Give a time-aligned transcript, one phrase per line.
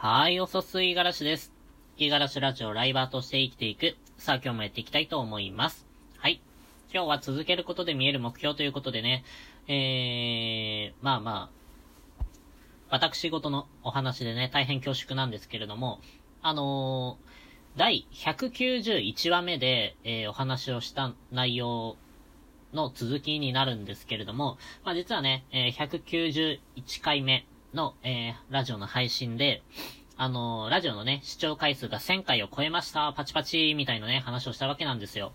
[0.00, 1.52] はい、おそすいがらしです。
[1.96, 3.96] いがらしラジオライバーとして生きていく。
[4.16, 5.88] さあ今日もやっていきたいと思います。
[6.18, 6.40] はい。
[6.94, 9.24] 今日は続けることで見える目標ということでね、
[9.66, 12.14] えー、まあまあ、
[12.90, 15.98] 私事のお話でね、大変恐縮なんですけれども、
[16.42, 21.96] あのー、第191話目で、えー、お話をした内容
[22.72, 29.62] の続きになるんですけれども、まあ実はね、えー、191回目の、えー、ラジオの配信で、
[30.16, 35.32] あのー、ラジオのね、視聴回数が1000回を超えました、パチパチ、みたいなね、話をしたわけなんですよ。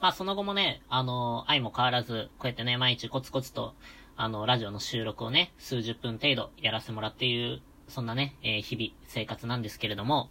[0.00, 3.74] まあ、その後もね、あのー、愛も変わらず、こうやってね、毎日コツコツと、
[4.16, 10.28] あの、ラジオの収録をね、数十分程度やらせてもらっている、そんなね、えー、日々、生活なんですけれども、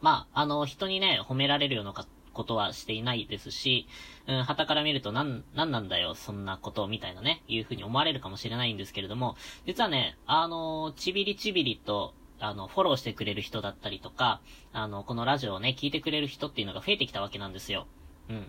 [0.00, 1.92] まあ、あの、人にね、褒められるような
[2.32, 3.86] ことはしていないですし、
[4.26, 14.40] うん、旗から見るとなん、なんなんだよ、そんなことみたいなね、いうふうに思われるかもしれないんですけれども、実はね、あの、ちびりちびりと、あの、フォローしてくれる人だったりとか、
[14.72, 17.86] あの、このラジオをね、聞いてくれる人っていうのが増えてきたわけなんですよ。
[18.28, 18.46] うん。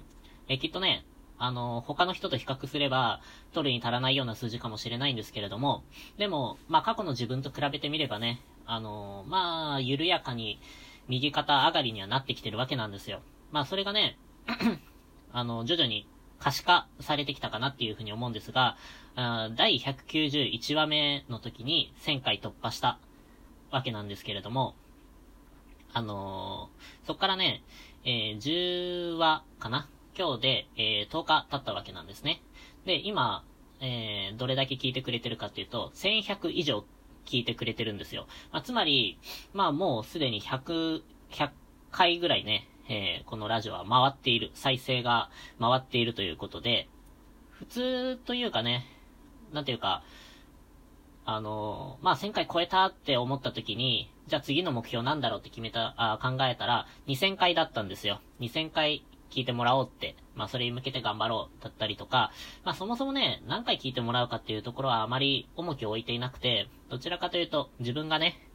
[0.48, 1.06] え、きっとね、
[1.38, 3.20] あの、他の人と比較すれば、
[3.52, 5.84] 取るに足らないような数字かもしれないんですけれども、
[6.18, 10.60] でも、まあ、過去の自分と比べてみればね、あの、まあ、緩やかに、
[11.08, 13.22] 右肩上がりにはなってきてるわけなんですよ。
[13.52, 14.18] まあそれがね、
[15.32, 16.08] あの、徐々に
[16.40, 18.78] 可視化されてきたかなっていうふうに思うんですが、
[19.16, 23.00] 第191話目の時に1000回突破した
[23.72, 24.76] わけなんですけれども、
[25.94, 27.64] あのー、そっからね、
[28.06, 29.90] えー、10話かな？
[30.18, 32.42] 今日で、えー、10日経ったわけなんですね。
[32.86, 33.44] で、今、
[33.82, 36.86] えー、どれだけ聞いてくれてるかっていうと、1100以上
[37.26, 38.28] 聞いてくれてるんですよ。
[38.52, 39.20] まあ、つまり、
[39.54, 41.50] まあもうすでに100、100
[41.92, 45.30] 回ぐらいね、えー、このラジオは回っている、再生が
[45.60, 46.88] 回っているということで、
[47.52, 48.86] 普通というかね、
[49.54, 50.04] なんていうか、
[51.26, 58.22] あのー、まあ、1000回超えたって思った時に、じゃあ次の目標なんだろうって決めた、あ考えたら、2000回だったんですよ。
[58.40, 62.32] 2000回聞いてもらおうって、まあ、それに向けて頑張ろうだったりとか、
[62.64, 68.51] まあ、そもそもね、何回聞いてもらうかっていうところはあまり重きを置いていなくて、どちらかというと、自分がね、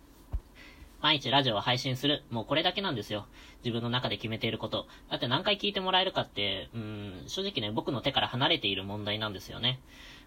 [1.00, 2.24] 毎日ラジオを配信する。
[2.30, 3.26] もうこれだけなんですよ。
[3.64, 4.86] 自分の中で決めていること。
[5.10, 9.80] だって何回聞いてもらえるかって、うん、正直ね、僕の手から離れている問題なんですよね。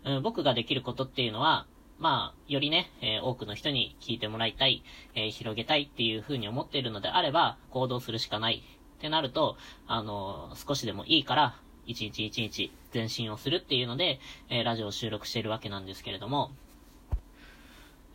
[0.06, 1.66] うん、僕ができることっていうのは、
[1.97, 4.84] まあ、よりね、えー、多くの人に聞いてもらいたい、
[5.16, 8.63] えー、広げたいっていう風に思っているのであれば、行動するしかない
[8.97, 14.19] ってなると、あのー、少しでもいいから、一日一日前進をするっていうので、
[14.50, 16.52] えラジオを収録しているわけなんですけれども、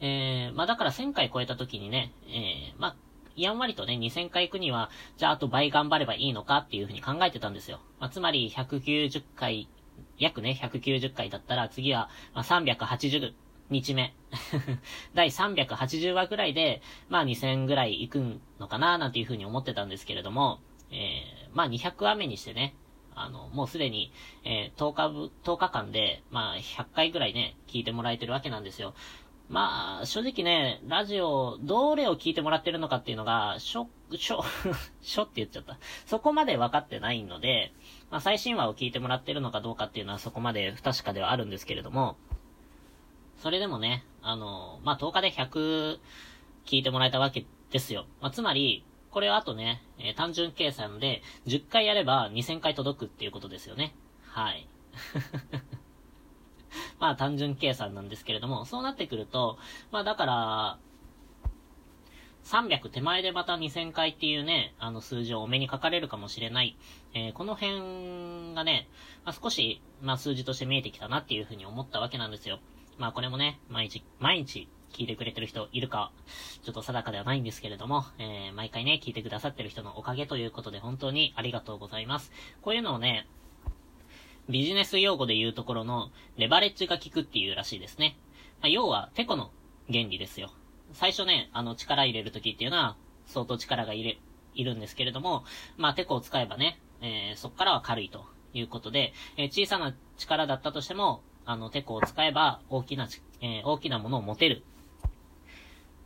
[0.05, 2.97] えー、まあだから1000回超えた時にね、えー、まあ、
[3.37, 7.81] やんわりとね、2000回行くには、じゃああと倍頑張ればいいのかっていうふうに考えてたんですよ。
[7.99, 9.67] まあ、つまり190回、
[10.19, 13.33] 約ね、190回だったら次は、まあ、380
[13.71, 14.15] 日目。
[15.15, 20.61] 第380話ぐらいで、まあ2000ぐらい行くのかななんていうふうに思ってたんですけれども、
[20.91, 22.75] えー、まあ200話目にしてね、
[23.17, 24.13] あの、もうすでに、
[24.45, 28.95] えー、10日ぶ、10日間で、まあ100回ぐらいね、聞いてもらえてるわけなんですよ。
[29.49, 34.43] まあ、正直ね、ラジオ、どれを聞いてもらってるのかっていうのが、しょ、しょ、
[35.03, 35.79] しょって言っちゃった。
[36.07, 37.73] そこまで分かってないので、
[38.11, 42.17] まあ、最新話を聞いてもらってるのかどうかっていうのはそこまで不確かではあるんですけれども、
[43.37, 45.99] それでもね、あの、まあ、10日で100
[46.65, 48.07] 聞いてもらえたわけですよ。
[48.23, 53.95] まあ、つまり、これはあとね、えー、単純計算で、10回やれば2000回届くっていうことですよね。
[54.25, 54.67] はい。
[57.05, 59.59] まあ単純計算なんですけれども、そうなってくると、
[59.93, 60.79] まあだから、
[62.45, 66.79] 300手前でまた2000回っていうね、あの数字をお目にかかれるかもしれない。
[67.13, 68.89] えー、この辺がね、
[69.23, 72.59] まあ、少し、まあ数字として見えてきたなっていうふうに思ったわけなんですよ。
[72.97, 76.11] まあこれもね、毎日、毎日聞いてくれてる人いるか、
[76.63, 82.33] ちょっと定かではないんですけれども、えー、毎回ね、聞いてくださってる人のおかげということで本当にありがとうございます。
[82.63, 83.27] こういうのをね、
[84.49, 88.17] ビジネス用語で言うところの、レバレッジが効くっていうらしいですね。
[88.61, 89.51] まあ、要は、テコの
[89.91, 90.53] 原理ですよ。
[90.93, 92.97] 最初ね、あの、力入れるときっていうのは、
[93.27, 94.19] 相当力が入れ、
[94.55, 95.45] いるんですけれども、
[95.77, 103.09] まあ、テコを使えばね、えー、そっからは軽いということで、えー、小さな力だったとしても、あの、テコを使えば、大きな、
[103.41, 104.63] えー、大きなものを持てる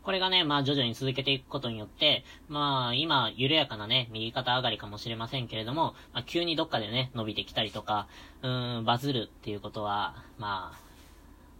[0.08, 8.08] これがね、まあ徐々に続けていくことによって、まあ今、緩やかなね、右肩上がりかもしれませんけれども、まあ急にどっかでね、伸びてきたりとか、
[8.40, 10.80] うーん、バズるっていうことは、まあ、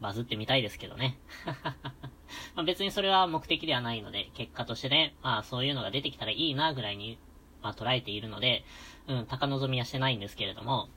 [0.01, 1.19] バズってみたいですけどね。
[2.57, 7.19] まあ別にそれは目的ではないので、結果としてね、まあそういうのが出てきたらいいなぐらいに、
[7.61, 8.65] まあ捉えているので、
[9.09, 10.89] うん、高望みはしてないんですけれども、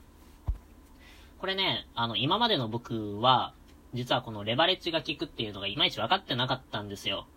[1.40, 3.54] これね、あの、今までの僕は、
[3.94, 7.28] 実はこのレバレッジが効くっていうのがいまいち分かってなかったんですよ。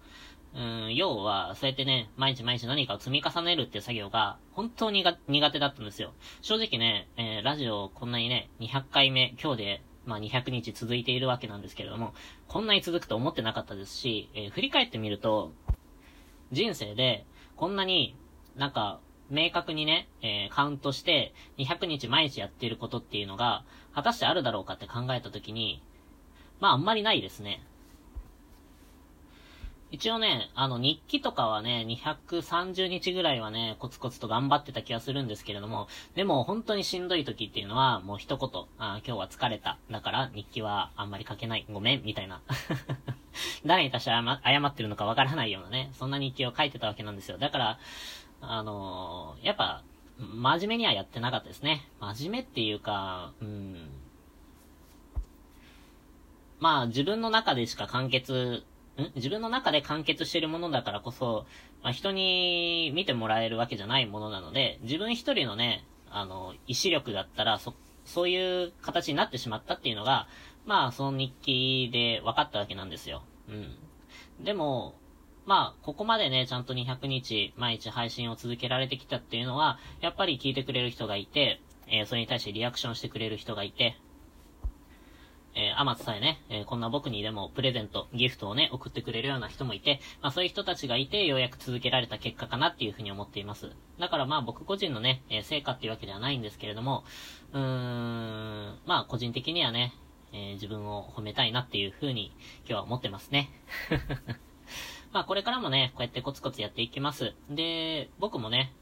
[0.54, 6.12] うん、要は、そうやってね、毎日毎日何かを積み重ねるっていう作業が、本当にが苦手だったんですよ。
[6.42, 12.14] 正直ね、えー、ラジオこんなにね、200回目、今日で、まあ、200日続いているわけなんですけれども、
[12.46, 15.52] こんなに続くと思ってなかったですし、えー、振り返ってみると、
[16.52, 18.16] 人生で、こんなに
[18.56, 25.82] なんか、明確にね、えー、カウントして、200日毎日やっていることっていうのが、果たしてあるだろうかって考えたときに、
[26.60, 27.62] まああんまりないですね。
[29.94, 35.86] 一応ね、あの日記とかはね、230日ぐらいはね、コツコツと頑張ってた気がするんですけれども、
[36.16, 39.78] でも本当にしんどい時っていうのは、もう一言、あ今日は疲れた。
[39.92, 41.64] だから日記はあんまり書けない。
[41.70, 42.42] ごめん、みたいな。
[43.64, 47.38] 誰に対して謝ってるのかわからないようなね、そんな日記を書いてたわけなんですよ。
[47.38, 47.78] だから、
[48.40, 49.84] あのー、やっぱ、
[50.18, 51.88] 真面目にはやってなかったですね。
[52.00, 53.88] 真面目っていうか、うん。
[56.64, 58.62] まあ、自分の中でしか完結、
[58.96, 59.12] ん？
[59.16, 61.44] 自分の中で完結してるものだからこそ、
[61.82, 67.74] まあ、人に見てもらえるわけじゃないものなので、自分一人のね、あの、意志力だったら、そ、
[68.06, 70.26] そういう形になってしまったっていうのが、
[70.64, 73.24] まあ、その日記で分かったわけなんですよ。
[73.50, 74.42] うん。
[74.42, 74.94] でも、
[75.44, 83.98] まあ、ここまでね、ちゃんと200日、毎日配信を続けられてきたっていうのは、やっぱり聞いてくれる人がいて、えー、それに対してリアクションしてくれる人がいて、
[85.56, 93.70] えー、アマツさえね、えー、こんな僕にでもプレゼント、ギフトをね、送ってくれるような人もいて、まあそういう人たちがいて、ようやく続けられた結果かなっていうふうに思っています。
[94.00, 97.04] だからまあ僕個人のね、えー、成果っていうわけではないんですけれども、
[97.52, 99.94] うーん、まあ個人的にはね、
[100.32, 103.50] えー、自分を褒めたいなっていうふうに今日は思ってますね。
[105.12, 107.34] まあこれからもね、こうやってコツコツやっていきます。
[107.48, 108.72] で、僕もね、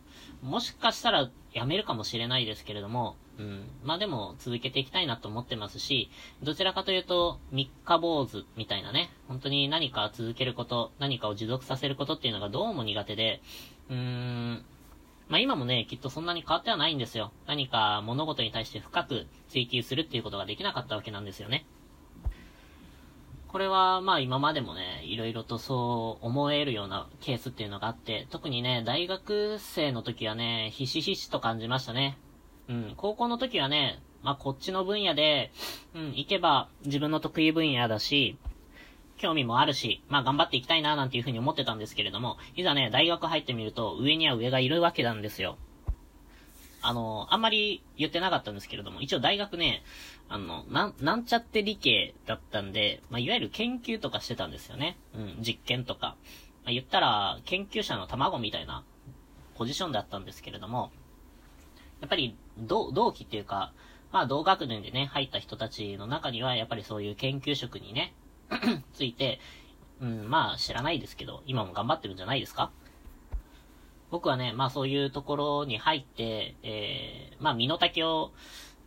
[0.41, 3.71] もしかしたらやめるかもしれないですけれども、うん。
[3.83, 6.11] まあでも続けていきたいなと思ってますし、
[6.43, 13.41] どちらかというと、三日坊主みたいなね、本当に何か続けること、何かを持続させることっていうのがどうも苦手で、
[13.89, 14.65] うーん、
[15.29, 17.33] まあ今もね、きっとそんなに変わってはないんですよ。
[17.47, 21.65] 何か物事に対して深く追求するっていうことができなかったわけなんですよね。
[23.49, 32.19] これは、まあ今までもね、いろいろとそう思えるようなケースっていうのがあって、特にね、大学生の時はね、ひしひしと感じましたね。
[32.69, 35.51] うん、高校の時はね、まあこっちの分野で、
[35.95, 38.37] うん、行けば自分の得意分野だし、
[39.19, 45.57] 興味もあるし、まあ頑張っていきたいななんていうふうに思ってたんですけれども、いざね、大学入ってみると、上には上がいるわけなんですよ。
[46.85, 49.85] あの、あんまり言ってなかったんですけれども、一応大学ね、
[50.29, 54.99] あの、なん、なんちゃって理系だったんで、まあ、いわゆる研究とかしてたんですよね。
[55.15, 56.17] うん、実験とか。
[56.65, 58.85] まあ、言ったら、研究者の卵みたいな
[59.55, 60.91] ポジションだったんですけれども、
[62.03, 63.73] やっぱり、同、期っていうか、
[64.13, 68.13] まあ、同学年でね、入った人たちの中には、やっぱりそういう研究職にね、
[68.93, 69.41] ついて、
[70.03, 72.71] うん、まあ、知らないですけど、今も頑張ってるんじゃないですか？
[74.11, 78.31] 僕はね、まあそういうところに入って、えー、まあ身の丈を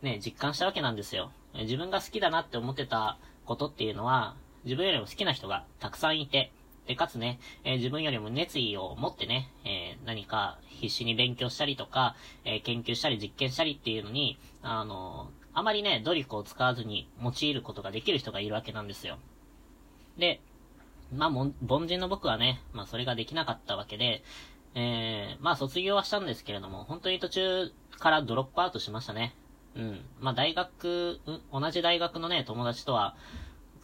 [0.00, 1.32] ね、実感したわけなんですよ。
[1.54, 6.52] 自分が好きだなって思ってたことっていうのは、自分よりも好きな人がたくさんいて、
[6.86, 9.50] で、かつね、えー、自分よりも熱意を持ってね、
[10.06, 12.14] 何か必死に勉強したりとか、
[12.44, 19.18] えー、研究したり実験したりっていうのに、あのあまりね、努力を使わずに用いることができる人がいるわけなんですよ。
[20.18, 20.40] で、
[21.14, 24.22] まあ、凡人の僕はね、まあ、それができなかったわけで、
[24.74, 29.34] えー、まあ卒業はしたんですけれども、本当に途中からドロップアウトしましたね。
[29.74, 30.00] うん。
[30.20, 33.16] まあ大学、同じ大学のね、友達とは、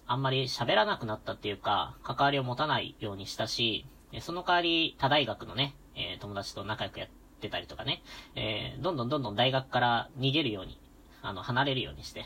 [0.07, 3.87] あんまり喋らなくなったっていうか、関わりを持たないようにしたし、
[4.21, 7.09] その代わり他大学のね、えー、友達と仲良くやっ
[7.41, 8.03] てたりとかね、
[8.35, 10.79] えー、どんどんどんどん大学から逃げるように、
[11.23, 12.25] あの、離れるようにして、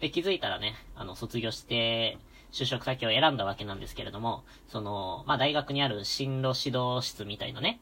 [0.00, 2.18] で、気づいたらね、あの、卒業して、
[2.52, 7.80] 就職先を選んだわけなんですけれども、その、まあ、大学にある進路指導室みたいなね、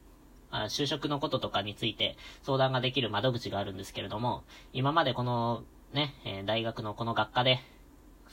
[0.50, 7.60] あ就職のこととかについて相談ができる窓口があるんですけれども、今までこのね、え、大学のこの学科で、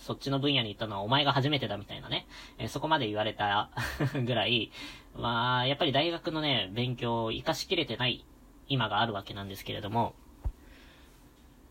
[0.01, 2.27] そっちの分野に行ったのはお前が初めてだみたいなね、
[2.57, 3.69] えー、そこまで言われた
[4.25, 4.71] ぐらい、
[5.15, 8.25] まあ、やっぱり大学のね、勉強を活かしきれてない
[8.67, 10.15] 今があるわけなんですけれども、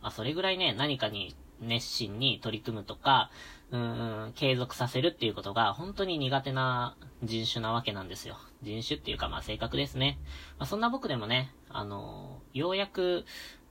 [0.00, 3.30] まあ、それぐらいね、何かに熱心に取り組むとか、
[3.70, 8.37] うん、継続させるっていうことが本当に苦手な人種なわけなんですよ。
[8.62, 10.18] 人種っていうかまあ性格ですね。
[10.58, 13.25] まあ、そんな僕でもね、あのー、ようやく、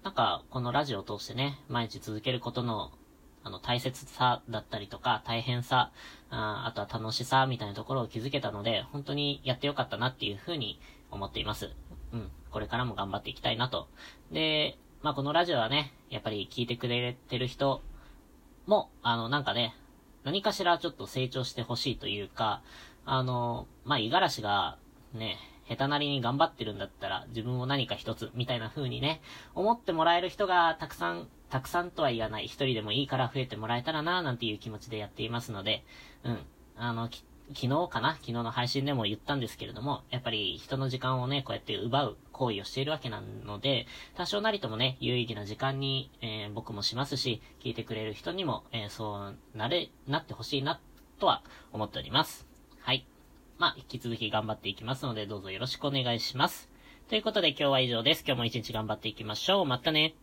[0.03, 2.91] なんかこのラジオを通してね、毎日続けることの、
[3.49, 5.91] の大切さだったりとか大変さ、
[6.29, 10.79] ああとは楽しさみたいなところを気づけたので、本当にやってよかったなっていうふうに
[11.11, 11.71] 思っています。
[12.13, 12.29] うん。
[12.51, 13.87] これからも頑張っていきたいなと。
[14.31, 17.81] で、まあこのラジオはね、やっぱり聞いてくれてる人
[18.65, 19.75] も、あの、なんかね、
[20.23, 22.61] 何かしらちょっと成長してほしいというか、
[23.05, 24.77] あの、まあ、五十嵐が、
[25.13, 25.37] ね、
[25.69, 29.21] 下手なりに頑張ってるんだったら、自分も何か一つ、みたいな風にね、
[29.55, 35.85] 思ってもらえる人がたくさん、たくさんとは言わない、一人でもいいから増えてもらえたらな、なんていう気持ちでやっていますので、
[36.23, 36.39] うん。
[36.75, 37.09] あの、
[37.51, 38.13] 昨日かな？
[38.13, 50.79] 昨日の配信でも言ったんですけれども、やっぱり人の時間をね、こうやって奪う行為をしているわけなので、多少なりともね、有意義な時間に、えー、僕もしますし、聞いてくれる人にも、えー、そうなれ、なってほしいな、
[51.19, 51.41] とは
[51.73, 52.48] 思っております。
[53.59, 56.69] まあ、引き続き頑張っていきますので、どうぞよろしくお願いします。
[57.09, 58.23] ということで今日は以上です。
[58.25, 59.65] 今日も一日頑張っていきましょう。
[59.65, 60.15] またね。